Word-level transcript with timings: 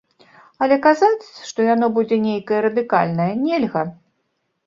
Але 0.65 0.77
казаць, 0.85 1.25
што 1.49 1.67
яно 1.67 1.89
будзе 1.97 2.17
нейкае 2.23 2.59
радыкальнае, 2.67 3.27
нельга. 3.45 3.81